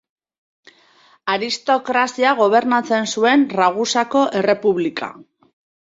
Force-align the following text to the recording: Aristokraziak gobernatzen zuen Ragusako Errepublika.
Aristokraziak 1.33 2.41
gobernatzen 2.41 3.07
zuen 3.15 3.47
Ragusako 3.61 4.25
Errepublika. 4.41 5.15